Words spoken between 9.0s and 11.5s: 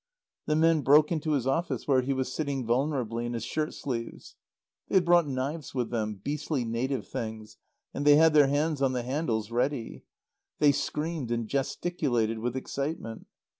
handles, ready. They screamed and